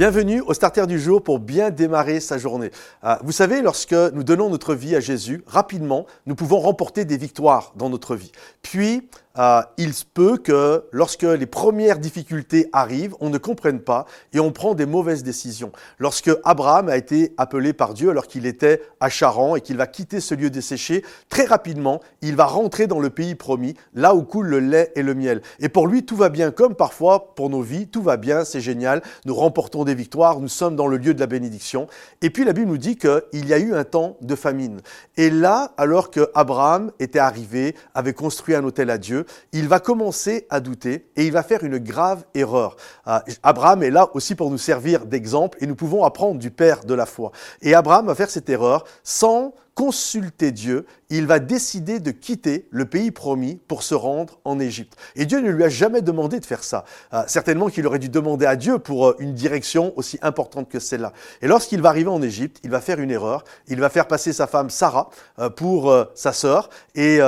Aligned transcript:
Bienvenue 0.00 0.40
au 0.40 0.54
Starter 0.54 0.86
du 0.86 0.98
jour 0.98 1.22
pour 1.22 1.38
bien 1.38 1.68
démarrer 1.68 2.20
sa 2.20 2.38
journée. 2.38 2.70
Euh, 3.04 3.16
vous 3.22 3.32
savez, 3.32 3.60
lorsque 3.60 3.92
nous 3.92 4.24
donnons 4.24 4.48
notre 4.48 4.74
vie 4.74 4.96
à 4.96 5.00
Jésus, 5.00 5.44
rapidement, 5.46 6.06
nous 6.24 6.34
pouvons 6.34 6.58
remporter 6.58 7.04
des 7.04 7.18
victoires 7.18 7.74
dans 7.76 7.90
notre 7.90 8.16
vie. 8.16 8.32
Puis, 8.62 9.10
euh, 9.38 9.62
il 9.78 9.94
se 9.94 10.04
peut 10.04 10.38
que 10.38 10.84
lorsque 10.90 11.22
les 11.22 11.46
premières 11.46 11.98
difficultés 11.98 12.68
arrivent, 12.72 13.14
on 13.20 13.30
ne 13.30 13.38
comprenne 13.38 13.80
pas 13.80 14.06
et 14.32 14.40
on 14.40 14.50
prend 14.50 14.74
des 14.74 14.86
mauvaises 14.86 15.22
décisions. 15.22 15.70
Lorsque 15.98 16.30
Abraham 16.44 16.88
a 16.88 16.96
été 16.96 17.32
appelé 17.36 17.72
par 17.72 17.94
Dieu 17.94 18.10
alors 18.10 18.26
qu'il 18.26 18.44
était 18.44 18.82
à 18.98 19.08
Charan 19.08 19.54
et 19.54 19.60
qu'il 19.60 19.76
va 19.76 19.86
quitter 19.86 20.20
ce 20.20 20.34
lieu 20.34 20.50
desséché, 20.50 21.04
très 21.28 21.44
rapidement, 21.44 22.00
il 22.22 22.34
va 22.34 22.46
rentrer 22.46 22.88
dans 22.88 22.98
le 22.98 23.10
pays 23.10 23.36
promis, 23.36 23.74
là 23.94 24.14
où 24.14 24.22
coule 24.22 24.48
le 24.48 24.58
lait 24.58 24.92
et 24.96 25.02
le 25.02 25.14
miel. 25.14 25.42
Et 25.60 25.68
pour 25.68 25.86
lui, 25.86 26.04
tout 26.04 26.16
va 26.16 26.28
bien, 26.28 26.50
comme 26.50 26.74
parfois 26.74 27.34
pour 27.34 27.50
nos 27.50 27.62
vies, 27.62 27.86
tout 27.86 28.02
va 28.02 28.16
bien, 28.16 28.44
c'est 28.44 28.60
génial, 28.60 29.00
nous 29.26 29.34
remportons 29.34 29.84
des 29.84 29.94
victoires, 29.94 30.40
nous 30.40 30.48
sommes 30.48 30.74
dans 30.74 30.88
le 30.88 30.96
lieu 30.96 31.14
de 31.14 31.20
la 31.20 31.26
bénédiction. 31.26 31.86
Et 32.20 32.30
puis 32.30 32.44
la 32.44 32.52
Bible 32.52 32.68
nous 32.68 32.78
dit 32.78 32.96
qu'il 32.96 33.46
y 33.46 33.54
a 33.54 33.58
eu 33.58 33.74
un 33.74 33.84
temps 33.84 34.16
de 34.20 34.34
famine. 34.34 34.80
Et 35.16 35.30
là, 35.30 35.72
alors 35.76 36.10
que 36.10 36.30
Abraham 36.34 36.90
était 36.98 37.18
arrivé, 37.18 37.76
avait 37.94 38.12
construit 38.12 38.54
un 38.54 38.64
hôtel 38.64 38.90
à 38.90 38.98
Dieu, 38.98 39.19
il 39.52 39.68
va 39.68 39.80
commencer 39.80 40.46
à 40.50 40.60
douter 40.60 41.10
et 41.16 41.26
il 41.26 41.32
va 41.32 41.42
faire 41.42 41.64
une 41.64 41.78
grave 41.78 42.24
erreur. 42.34 42.76
Ah, 43.04 43.24
Abraham 43.42 43.82
est 43.82 43.90
là 43.90 44.08
aussi 44.14 44.34
pour 44.34 44.50
nous 44.50 44.58
servir 44.58 45.06
d'exemple 45.06 45.58
et 45.60 45.66
nous 45.66 45.76
pouvons 45.76 46.04
apprendre 46.04 46.38
du 46.38 46.50
Père 46.50 46.84
de 46.84 46.94
la 46.94 47.06
foi. 47.06 47.32
Et 47.62 47.74
Abraham 47.74 48.06
va 48.06 48.14
faire 48.14 48.30
cette 48.30 48.48
erreur 48.48 48.84
sans 49.02 49.54
consulter 49.80 50.52
Dieu, 50.52 50.84
il 51.08 51.26
va 51.26 51.38
décider 51.38 52.00
de 52.00 52.10
quitter 52.10 52.68
le 52.70 52.84
pays 52.84 53.10
promis 53.10 53.58
pour 53.66 53.82
se 53.82 53.94
rendre 53.94 54.38
en 54.44 54.60
Égypte. 54.60 54.94
Et 55.16 55.24
Dieu 55.24 55.40
ne 55.40 55.48
lui 55.48 55.64
a 55.64 55.70
jamais 55.70 56.02
demandé 56.02 56.38
de 56.38 56.44
faire 56.44 56.62
ça. 56.62 56.84
Euh, 57.14 57.22
certainement 57.26 57.68
qu'il 57.68 57.86
aurait 57.86 57.98
dû 57.98 58.10
demander 58.10 58.44
à 58.44 58.56
Dieu 58.56 58.78
pour 58.78 59.08
euh, 59.08 59.16
une 59.18 59.32
direction 59.32 59.94
aussi 59.96 60.18
importante 60.20 60.68
que 60.68 60.78
celle-là. 60.78 61.14
Et 61.40 61.48
lorsqu'il 61.48 61.80
va 61.80 61.88
arriver 61.88 62.10
en 62.10 62.20
Égypte, 62.20 62.58
il 62.62 62.70
va 62.70 62.82
faire 62.82 63.00
une 63.00 63.10
erreur. 63.10 63.42
Il 63.68 63.80
va 63.80 63.88
faire 63.88 64.06
passer 64.06 64.34
sa 64.34 64.46
femme 64.46 64.68
Sarah 64.68 65.08
euh, 65.38 65.48
pour 65.48 65.90
sa 66.14 66.34
sœur 66.34 66.68
et 66.94 67.20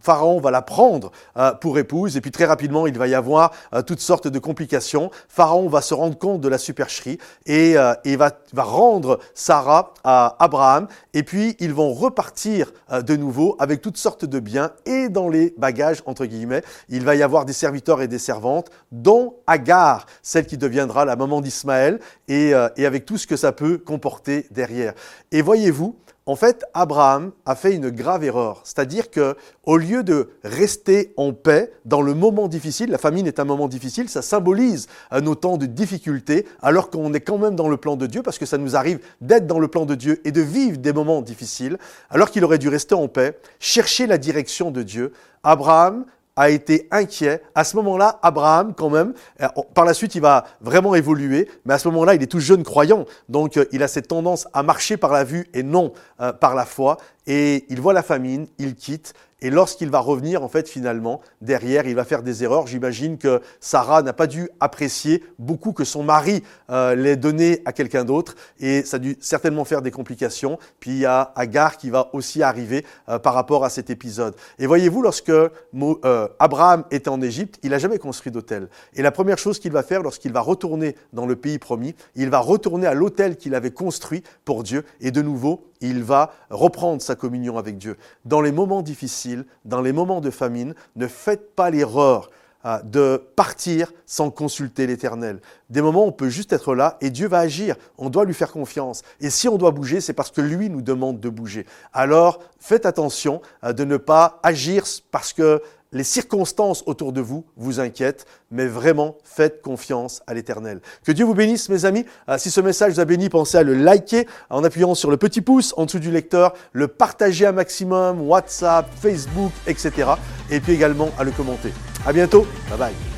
Pharaon 0.00 0.40
va 0.40 0.50
la 0.50 0.62
prendre 0.62 1.12
pour 1.60 1.78
épouse. 1.78 2.16
Et 2.16 2.20
puis 2.20 2.30
très 2.30 2.46
rapidement, 2.46 2.86
il 2.86 2.96
va 2.96 3.06
y 3.06 3.14
avoir 3.14 3.52
toutes 3.86 4.00
sortes 4.00 4.28
de 4.28 4.38
complications. 4.38 5.10
Pharaon 5.28 5.68
va 5.68 5.82
se 5.82 5.92
rendre 5.94 6.16
compte 6.16 6.40
de 6.40 6.48
la 6.48 6.58
supercherie 6.58 7.18
et, 7.46 7.76
et 8.04 8.16
va, 8.16 8.30
va 8.52 8.62
rendre 8.62 9.18
Sarah 9.34 9.92
à 10.04 10.36
Abraham. 10.38 10.88
Et 11.14 11.22
puis 11.22 11.56
ils 11.60 11.72
vont 11.72 11.81
repartir 11.90 12.72
euh, 12.90 13.02
de 13.02 13.16
nouveau 13.16 13.56
avec 13.58 13.82
toutes 13.82 13.96
sortes 13.96 14.24
de 14.24 14.40
biens 14.40 14.70
et 14.86 15.08
dans 15.08 15.28
les 15.28 15.54
bagages, 15.58 16.02
entre 16.06 16.26
guillemets, 16.26 16.62
il 16.88 17.04
va 17.04 17.16
y 17.16 17.22
avoir 17.22 17.44
des 17.44 17.52
serviteurs 17.52 18.02
et 18.02 18.08
des 18.08 18.18
servantes, 18.18 18.70
dont 18.92 19.34
Agar, 19.46 20.06
celle 20.22 20.46
qui 20.46 20.56
deviendra 20.56 21.04
la 21.04 21.16
maman 21.16 21.40
d'Ismaël, 21.40 21.98
et, 22.28 22.54
euh, 22.54 22.68
et 22.76 22.86
avec 22.86 23.04
tout 23.04 23.18
ce 23.18 23.26
que 23.26 23.36
ça 23.36 23.52
peut 23.52 23.78
comporter 23.78 24.46
derrière. 24.50 24.94
Et 25.32 25.42
voyez-vous, 25.42 25.96
en 26.26 26.36
fait, 26.36 26.64
Abraham 26.72 27.32
a 27.46 27.56
fait 27.56 27.74
une 27.74 27.90
grave 27.90 28.22
erreur. 28.22 28.60
C'est-à-dire 28.64 29.10
que, 29.10 29.36
au 29.64 29.76
lieu 29.76 30.04
de 30.04 30.30
rester 30.44 31.12
en 31.16 31.32
paix 31.32 31.72
dans 31.84 32.00
le 32.00 32.14
moment 32.14 32.46
difficile, 32.46 32.90
la 32.90 32.98
famine 32.98 33.26
est 33.26 33.40
un 33.40 33.44
moment 33.44 33.66
difficile, 33.66 34.08
ça 34.08 34.22
symbolise 34.22 34.86
nos 35.20 35.34
temps 35.34 35.56
de 35.56 35.66
difficulté, 35.66 36.46
alors 36.62 36.90
qu'on 36.90 37.12
est 37.12 37.20
quand 37.20 37.38
même 37.38 37.56
dans 37.56 37.68
le 37.68 37.76
plan 37.76 37.96
de 37.96 38.06
Dieu, 38.06 38.22
parce 38.22 38.38
que 38.38 38.46
ça 38.46 38.58
nous 38.58 38.76
arrive 38.76 39.00
d'être 39.20 39.46
dans 39.48 39.58
le 39.58 39.68
plan 39.68 39.84
de 39.84 39.96
Dieu 39.96 40.20
et 40.24 40.30
de 40.30 40.40
vivre 40.40 40.78
des 40.78 40.92
moments 40.92 41.22
difficiles, 41.22 41.76
alors 42.08 42.30
qu'il 42.30 42.44
aurait 42.44 42.58
dû 42.58 42.68
rester 42.68 42.94
en 42.94 43.08
paix, 43.08 43.38
chercher 43.58 44.06
la 44.06 44.18
direction 44.18 44.70
de 44.70 44.82
Dieu. 44.82 45.12
Abraham 45.42 46.04
a 46.36 46.50
été 46.50 46.88
inquiet. 46.90 47.42
À 47.54 47.64
ce 47.64 47.76
moment-là, 47.76 48.18
Abraham, 48.22 48.74
quand 48.74 48.90
même, 48.90 49.14
euh, 49.40 49.48
par 49.74 49.84
la 49.84 49.94
suite, 49.94 50.14
il 50.14 50.22
va 50.22 50.44
vraiment 50.60 50.94
évoluer, 50.94 51.48
mais 51.64 51.74
à 51.74 51.78
ce 51.78 51.88
moment-là, 51.88 52.14
il 52.14 52.22
est 52.22 52.26
tout 52.26 52.40
jeune 52.40 52.62
croyant, 52.62 53.04
donc 53.28 53.56
euh, 53.56 53.66
il 53.72 53.82
a 53.82 53.88
cette 53.88 54.08
tendance 54.08 54.48
à 54.52 54.62
marcher 54.62 54.96
par 54.96 55.12
la 55.12 55.24
vue 55.24 55.46
et 55.52 55.62
non 55.62 55.92
euh, 56.20 56.32
par 56.32 56.54
la 56.54 56.64
foi, 56.64 56.96
et 57.26 57.66
il 57.68 57.80
voit 57.80 57.92
la 57.92 58.02
famine, 58.02 58.46
il 58.58 58.74
quitte, 58.74 59.14
et 59.42 59.50
lorsqu'il 59.50 59.90
va 59.90 59.98
revenir, 59.98 60.44
en 60.44 60.48
fait, 60.48 60.68
finalement, 60.68 61.20
derrière, 61.40 61.86
il 61.86 61.96
va 61.96 62.04
faire 62.04 62.22
des 62.22 62.44
erreurs. 62.44 62.68
J'imagine 62.68 63.18
que 63.18 63.42
Sarah 63.60 64.02
n'a 64.02 64.12
pas 64.12 64.28
dû 64.28 64.48
apprécier 64.60 65.24
beaucoup 65.40 65.72
que 65.72 65.82
son 65.82 66.04
mari 66.04 66.44
euh, 66.70 66.94
l'ait 66.94 67.16
donné 67.16 67.60
à 67.64 67.72
quelqu'un 67.72 68.04
d'autre, 68.04 68.36
et 68.60 68.84
ça 68.84 68.96
a 68.96 69.00
dû 69.00 69.16
certainement 69.20 69.64
faire 69.64 69.82
des 69.82 69.90
complications. 69.90 70.60
Puis 70.78 70.92
il 70.92 70.98
y 70.98 71.06
a 71.06 71.32
Agar 71.34 71.76
qui 71.76 71.90
va 71.90 72.10
aussi 72.12 72.42
arriver 72.42 72.86
euh, 73.08 73.18
par 73.18 73.34
rapport 73.34 73.64
à 73.64 73.70
cet 73.70 73.90
épisode. 73.90 74.36
Et 74.60 74.66
voyez-vous, 74.66 75.02
lorsque 75.02 75.30
euh, 75.30 76.28
Abraham 76.38 76.84
était 76.92 77.10
en 77.10 77.20
Égypte, 77.20 77.58
il 77.64 77.70
n'a 77.70 77.78
jamais 77.78 77.98
construit 77.98 78.30
d'hôtel. 78.30 78.68
Et 78.94 79.02
la 79.02 79.10
première 79.10 79.38
chose 79.38 79.58
qu'il 79.58 79.72
va 79.72 79.82
faire 79.82 80.02
lorsqu'il 80.02 80.32
va 80.32 80.40
retourner 80.40 80.94
dans 81.12 81.26
le 81.26 81.34
pays 81.34 81.58
promis, 81.58 81.96
il 82.14 82.30
va 82.30 82.38
retourner 82.38 82.86
à 82.86 82.94
l'hôtel 82.94 83.36
qu'il 83.36 83.56
avait 83.56 83.72
construit 83.72 84.22
pour 84.44 84.62
Dieu, 84.62 84.84
et 85.00 85.10
de 85.10 85.20
nouveau, 85.20 85.64
il 85.82 86.02
va 86.04 86.32
reprendre 86.48 87.02
sa 87.02 87.16
communion 87.16 87.58
avec 87.58 87.76
Dieu. 87.76 87.96
Dans 88.24 88.40
les 88.40 88.52
moments 88.52 88.82
difficiles, 88.82 89.31
dans 89.64 89.80
les 89.80 89.92
moments 89.92 90.20
de 90.20 90.30
famine, 90.30 90.74
ne 90.96 91.06
faites 91.06 91.54
pas 91.54 91.70
l'erreur 91.70 92.30
euh, 92.64 92.78
de 92.84 93.20
partir 93.34 93.92
sans 94.06 94.30
consulter 94.30 94.86
l'Éternel. 94.86 95.40
Des 95.68 95.82
moments 95.82 96.04
où 96.04 96.08
on 96.08 96.12
peut 96.12 96.28
juste 96.28 96.52
être 96.52 96.76
là 96.76 96.96
et 97.00 97.10
Dieu 97.10 97.26
va 97.26 97.40
agir. 97.40 97.74
On 97.98 98.08
doit 98.08 98.24
lui 98.24 98.34
faire 98.34 98.52
confiance. 98.52 99.02
Et 99.20 99.30
si 99.30 99.48
on 99.48 99.56
doit 99.56 99.72
bouger, 99.72 100.00
c'est 100.00 100.12
parce 100.12 100.30
que 100.30 100.40
lui 100.40 100.70
nous 100.70 100.80
demande 100.80 101.18
de 101.18 101.28
bouger. 101.28 101.66
Alors 101.92 102.38
faites 102.60 102.86
attention 102.86 103.42
euh, 103.64 103.72
de 103.72 103.84
ne 103.84 103.96
pas 103.96 104.38
agir 104.44 104.84
parce 105.10 105.32
que 105.32 105.60
les 105.92 106.04
circonstances 106.04 106.82
autour 106.86 107.12
de 107.12 107.20
vous 107.20 107.44
vous 107.56 107.80
inquiètent, 107.80 108.26
mais 108.50 108.66
vraiment 108.66 109.16
faites 109.24 109.62
confiance 109.62 110.22
à 110.26 110.34
l'Éternel. 110.34 110.80
Que 111.04 111.12
Dieu 111.12 111.24
vous 111.24 111.34
bénisse, 111.34 111.68
mes 111.68 111.84
amis. 111.84 112.04
Euh, 112.28 112.38
si 112.38 112.50
ce 112.50 112.60
message 112.60 112.94
vous 112.94 113.00
a 113.00 113.04
béni, 113.04 113.28
pensez 113.28 113.58
à 113.58 113.62
le 113.62 113.74
liker 113.74 114.26
en 114.50 114.64
appuyant 114.64 114.94
sur 114.94 115.10
le 115.10 115.16
petit 115.16 115.40
pouce 115.40 115.74
en 115.76 115.84
dessous 115.84 115.98
du 115.98 116.10
lecteur, 116.10 116.54
le 116.72 116.88
partager 116.88 117.46
un 117.46 117.52
maximum, 117.52 118.22
WhatsApp, 118.28 118.86
Facebook, 119.00 119.52
etc. 119.66 120.12
Et 120.50 120.60
puis 120.60 120.72
également 120.72 121.10
à 121.18 121.24
le 121.24 121.30
commenter. 121.30 121.72
À 122.06 122.12
bientôt. 122.12 122.46
Bye 122.68 122.78
bye. 122.78 123.11